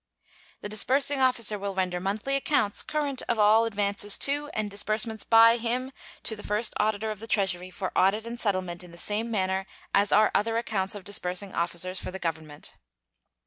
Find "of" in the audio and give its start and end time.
3.29-3.37, 7.11-7.19, 10.95-11.03, 12.03-12.13